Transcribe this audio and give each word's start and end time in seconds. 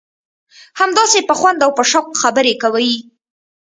همداسې 0.79 1.19
په 1.29 1.33
خوند 1.39 1.59
او 1.65 1.71
په 1.77 1.83
شوق 1.91 2.07
خبرې 2.21 2.53
کوي. 2.61 2.93